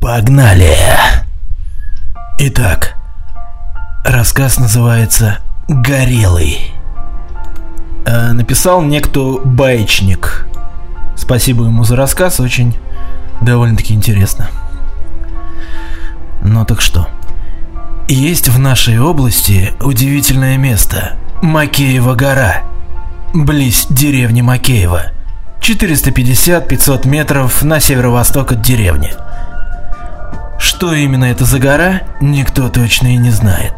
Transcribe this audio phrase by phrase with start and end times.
[0.00, 0.74] Погнали!
[2.38, 2.96] Итак,
[4.02, 6.72] рассказ называется «Горелый».
[8.06, 10.46] Э, написал некто Баечник.
[11.16, 12.74] Спасибо ему за рассказ, очень
[13.42, 14.48] довольно-таки интересно.
[16.42, 17.06] Ну так что.
[18.08, 22.62] Есть в нашей области удивительное место– Макеева гора,
[23.34, 25.12] близ деревни Макеева.
[25.60, 29.12] 450-500 метров на северо-восток от деревни.
[30.60, 33.72] Что именно это за гора, никто точно и не знает.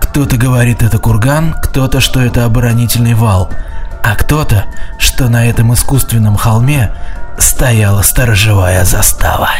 [0.00, 3.50] Кто-то говорит это курган, кто-то, что это оборонительный вал,
[4.02, 4.64] а кто-то,
[4.98, 6.92] что на этом искусственном холме
[7.38, 9.50] стояла сторожевая застава.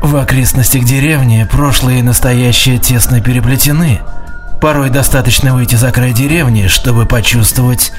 [0.00, 4.00] В окрестностях деревни прошлое и настоящее тесно переплетены.
[4.60, 7.92] Порой достаточно выйти за край деревни, чтобы почувствовать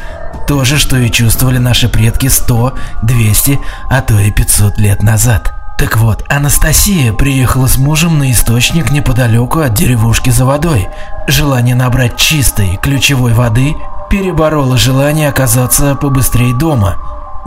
[0.47, 2.73] то же, что и чувствовали наши предки 100,
[3.03, 5.53] 200, а то и 500 лет назад.
[5.81, 10.87] Так вот, Анастасия приехала с мужем на источник неподалеку от деревушки за водой.
[11.27, 13.73] Желание набрать чистой, ключевой воды
[14.11, 16.97] перебороло желание оказаться побыстрее дома,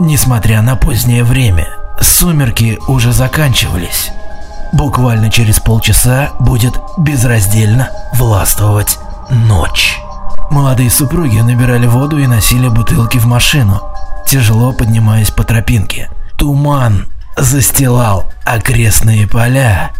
[0.01, 1.69] несмотря на позднее время.
[2.01, 4.11] Сумерки уже заканчивались.
[4.73, 9.97] Буквально через полчаса будет безраздельно властвовать ночь.
[10.51, 13.81] Молодые супруги набирали воду и носили бутылки в машину,
[14.27, 16.09] тяжело поднимаясь по тропинке.
[16.37, 19.91] Туман застилал окрестные поля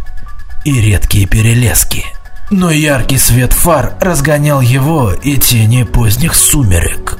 [0.64, 2.04] и редкие перелески.
[2.50, 7.18] Но яркий свет фар разгонял его и тени поздних сумерек.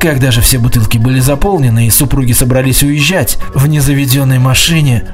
[0.00, 5.04] Когда же все бутылки были заполнены и супруги собрались уезжать, в незаведенной машине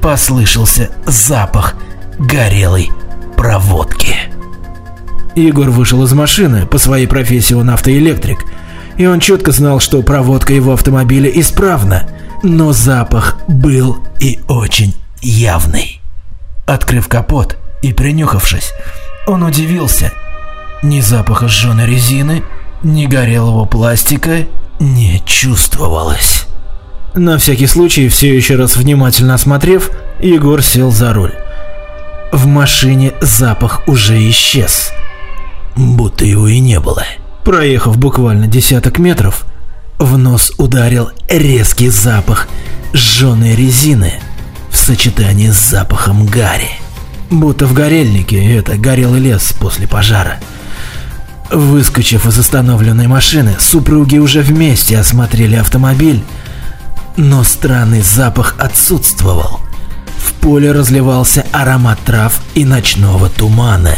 [0.00, 1.74] послышался запах
[2.18, 2.90] горелой
[3.36, 4.14] проводки.
[5.34, 8.38] Егор вышел из машины, по своей профессии он автоэлектрик,
[8.96, 12.08] и он четко знал, что проводка его автомобиля исправна,
[12.42, 16.00] но запах был и очень явный.
[16.66, 18.72] Открыв капот и принюхавшись,
[19.26, 20.12] он удивился.
[20.82, 22.42] Ни запаха сжженной резины,
[22.82, 24.46] ни горелого пластика
[24.78, 26.46] не чувствовалось.
[27.14, 29.90] На всякий случай, все еще раз внимательно осмотрев,
[30.20, 31.34] Егор сел за руль.
[32.32, 34.92] В машине запах уже исчез
[35.76, 37.04] будто его и не было.
[37.44, 39.46] Проехав буквально десяток метров,
[39.98, 42.48] в нос ударил резкий запах
[42.92, 44.14] сжженной резины
[44.70, 46.70] в сочетании с запахом гари.
[47.30, 50.38] Будто в горельнике это горелый лес после пожара.
[51.50, 56.22] Выскочив из остановленной машины, супруги уже вместе осмотрели автомобиль,
[57.16, 59.60] но странный запах отсутствовал.
[60.18, 63.94] В поле разливался аромат трав и ночного тумана.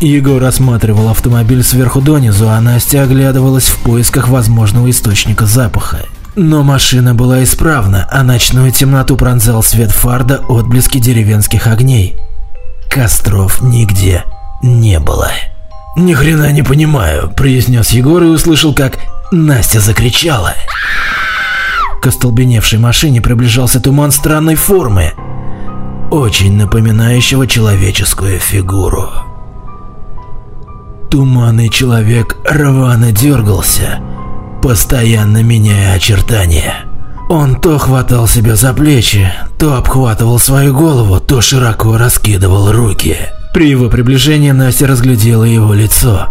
[0.00, 6.04] Егор рассматривал автомобиль сверху донизу, а Настя оглядывалась в поисках возможного источника запаха.
[6.34, 12.16] Но машина была исправна, а ночную темноту пронзал свет фарда отблески деревенских огней.
[12.90, 14.24] Костров нигде
[14.62, 15.30] не было.
[15.96, 18.98] «Ни хрена не понимаю»,– произнес Егор и услышал, как
[19.32, 20.52] Настя закричала.
[22.02, 25.14] К остолбеневшей машине приближался туман странной формы,
[26.10, 29.35] очень напоминающего человеческую фигуру.
[31.16, 34.00] Туманный человек рвано дергался,
[34.60, 36.84] постоянно меняя очертания.
[37.30, 43.16] Он то хватал себя за плечи, то обхватывал свою голову, то широко раскидывал руки.
[43.54, 46.28] При его приближении Настя разглядела его лицо.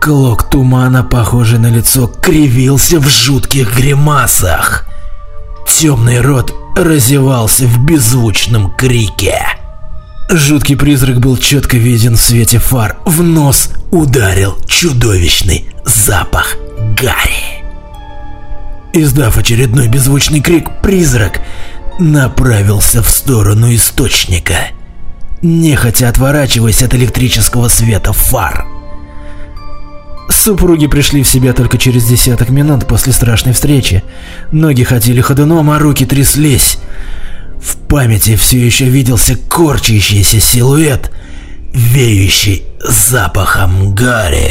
[0.00, 4.84] Клок тумана, похожий на лицо, кривился в жутких гримасах.
[5.64, 9.57] Темный рот разевался в беззвучном крике.
[10.30, 12.98] Жуткий призрак был четко виден в свете фар.
[13.06, 16.56] В нос ударил чудовищный запах
[17.00, 17.64] гари.
[18.92, 21.40] Издав очередной беззвучный крик, призрак
[21.98, 24.68] направился в сторону источника,
[25.40, 28.66] нехотя отворачиваясь от электрического света фар.
[30.28, 34.04] Супруги пришли в себя только через десяток минут после страшной встречи.
[34.52, 36.78] Ноги ходили ходуном, а руки тряслись.
[37.88, 41.10] Памяти все еще виделся корчащийся силуэт,
[41.72, 44.50] веющий запахом гари.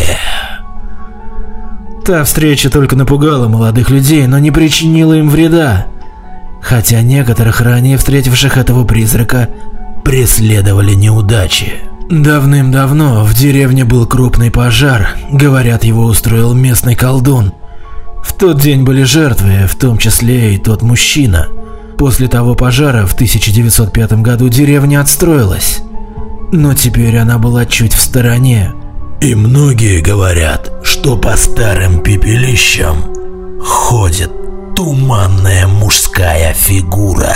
[2.04, 5.86] Та встреча только напугала молодых людей, но не причинила им вреда.
[6.64, 9.50] Хотя некоторых ранее встретивших этого призрака
[10.04, 11.74] преследовали неудачи.
[12.10, 17.54] Давным-давно в деревне был крупный пожар, говорят, его устроил местный колдун.
[18.24, 21.50] В тот день были жертвы, в том числе и тот мужчина–
[21.98, 25.82] После того пожара в 1905 году деревня отстроилась.
[26.52, 28.74] Но теперь она была чуть в стороне.
[29.20, 32.98] И многие говорят, что по старым пепелищам
[33.60, 34.32] ходит
[34.76, 37.36] туманная мужская фигура.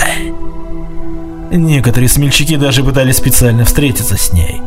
[1.51, 4.61] Некоторые смельчаки даже пытались специально встретиться с ней.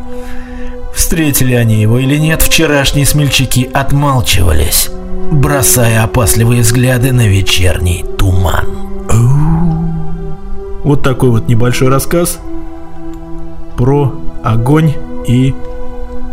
[0.93, 4.89] Встретили они его или нет, вчерашние смельчаки отмалчивались,
[5.31, 8.84] бросая опасливые взгляды на вечерний туман.
[10.85, 12.37] Вот такой вот небольшой рассказ
[13.75, 14.93] про огонь
[15.27, 15.55] и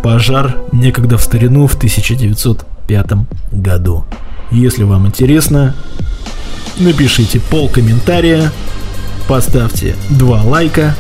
[0.03, 3.13] пожар некогда в старину в 1905
[3.51, 4.05] году.
[4.51, 5.75] Если вам интересно,
[6.79, 8.53] напишите пол комментария,
[9.27, 10.97] поставьте два лайка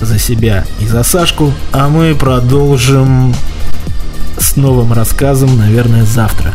[0.00, 3.34] за себя и за Сашку, а мы продолжим
[4.38, 6.54] с новым рассказом, наверное, завтра.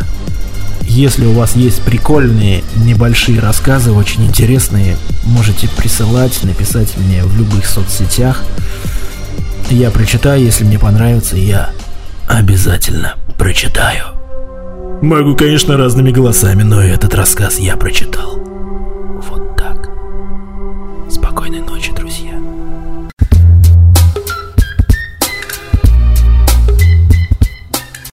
[0.80, 4.96] Если у вас есть прикольные небольшие рассказы, очень интересные,
[5.28, 8.42] можете присылать, написать мне в любых соцсетях.
[9.70, 11.70] Я прочитаю, если мне понравится, я
[12.26, 14.04] обязательно прочитаю.
[15.02, 18.47] Могу, конечно, разными голосами, но этот рассказ я прочитал.